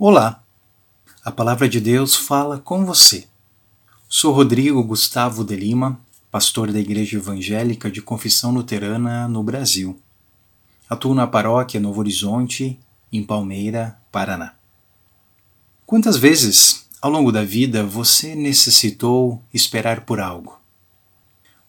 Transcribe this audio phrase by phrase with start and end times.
[0.00, 0.44] Olá,
[1.24, 3.26] a Palavra de Deus fala com você.
[4.08, 10.00] Sou Rodrigo Gustavo de Lima, pastor da Igreja Evangélica de Confissão Luterana no Brasil.
[10.88, 12.78] Atuo na paróquia Novo Horizonte,
[13.12, 14.54] em Palmeira, Paraná.
[15.84, 20.60] Quantas vezes ao longo da vida você necessitou esperar por algo?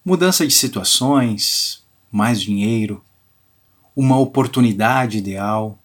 [0.05, 3.04] Mudança de situações, mais dinheiro,
[3.96, 5.79] uma oportunidade ideal,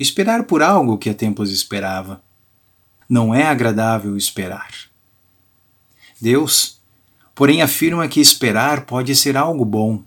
[0.00, 2.22] esperar por algo que há tempos esperava.
[3.06, 4.72] Não é agradável esperar.
[6.18, 6.80] Deus,
[7.34, 10.02] porém, afirma que esperar pode ser algo bom,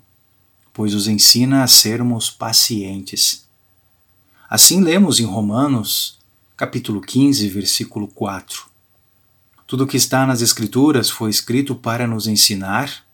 [0.73, 3.45] pois os ensina a sermos pacientes.
[4.49, 6.17] Assim lemos em Romanos,
[6.57, 8.66] capítulo 15, versículo 4.
[9.67, 13.05] Tudo que está nas Escrituras foi escrito para nos ensinar,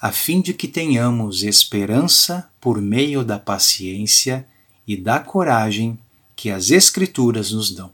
[0.00, 4.48] a fim de que tenhamos esperança por meio da paciência
[4.86, 5.98] e da coragem
[6.34, 7.92] que as Escrituras nos dão.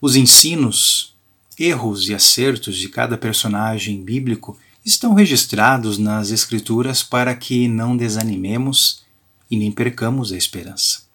[0.00, 1.14] Os ensinos,
[1.58, 9.04] erros e acertos de cada personagem bíblico estão registrados nas Escrituras para que não desanimemos
[9.50, 11.06] e nem percamos a esperança.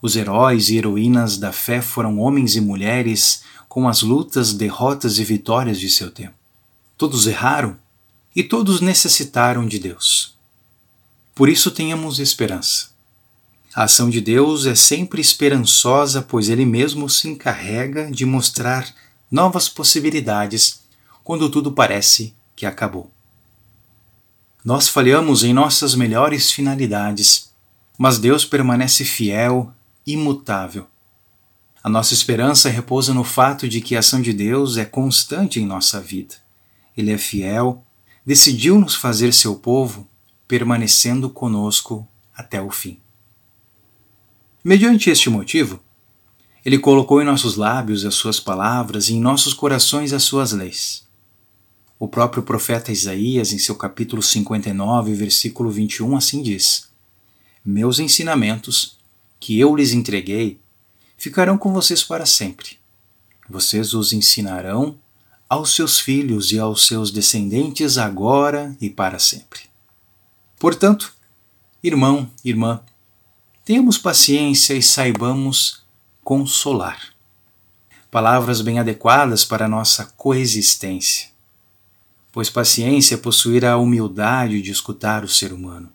[0.00, 5.24] Os heróis e heroínas da fé foram homens e mulheres com as lutas, derrotas e
[5.24, 6.34] vitórias de seu tempo.
[6.96, 7.76] Todos erraram
[8.34, 10.36] e todos necessitaram de Deus.
[11.34, 12.90] Por isso tenhamos esperança.
[13.74, 18.88] A ação de Deus é sempre esperançosa, pois Ele mesmo se encarrega de mostrar
[19.30, 20.80] novas possibilidades
[21.22, 23.10] quando tudo parece que acabou.
[24.64, 27.52] Nós falhamos em nossas melhores finalidades,
[27.98, 29.72] mas Deus permanece fiel,
[30.06, 30.86] imutável.
[31.82, 35.66] A nossa esperança repousa no fato de que a ação de Deus é constante em
[35.66, 36.34] nossa vida.
[36.96, 37.84] Ele é fiel,
[38.26, 40.08] decidiu nos fazer seu povo,
[40.48, 42.98] permanecendo conosco até o fim.
[44.68, 45.80] Mediante este motivo,
[46.62, 51.06] ele colocou em nossos lábios as suas palavras e em nossos corações as suas leis.
[51.98, 56.86] O próprio profeta Isaías, em seu capítulo 59, versículo 21, assim diz:
[57.64, 58.98] Meus ensinamentos,
[59.40, 60.60] que eu lhes entreguei,
[61.16, 62.78] ficarão com vocês para sempre.
[63.48, 64.98] Vocês os ensinarão
[65.48, 69.60] aos seus filhos e aos seus descendentes agora e para sempre.
[70.58, 71.14] Portanto,
[71.82, 72.82] irmão, irmã,
[73.68, 75.84] Tenhamos paciência e saibamos
[76.24, 77.12] consolar.
[78.10, 81.28] Palavras bem adequadas para nossa coexistência.
[82.32, 85.92] Pois paciência é possuir a humildade de escutar o ser humano,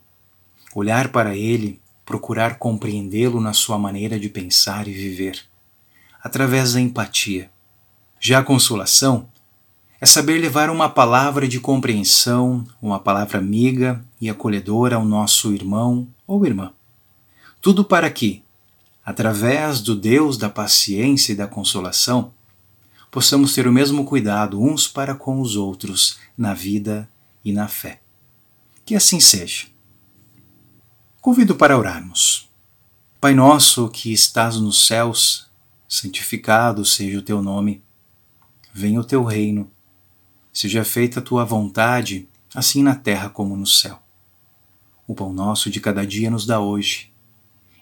[0.76, 5.44] olhar para ele, procurar compreendê-lo na sua maneira de pensar e viver,
[6.24, 7.50] através da empatia.
[8.20, 9.28] Já a consolação
[10.00, 16.08] é saber levar uma palavra de compreensão, uma palavra amiga e acolhedora ao nosso irmão
[16.28, 16.72] ou irmã.
[17.64, 18.44] Tudo para que,
[19.06, 22.34] através do Deus da paciência e da consolação,
[23.10, 27.10] possamos ter o mesmo cuidado uns para com os outros na vida
[27.42, 28.02] e na fé.
[28.84, 29.68] Que assim seja.
[31.22, 32.50] Convido para orarmos.
[33.22, 35.50] Pai nosso que estás nos céus,
[35.88, 37.82] santificado seja o teu nome.
[38.74, 39.72] Venha o teu reino.
[40.52, 44.04] Seja feita a tua vontade, assim na terra como no céu.
[45.08, 47.13] O pão nosso de cada dia nos dá hoje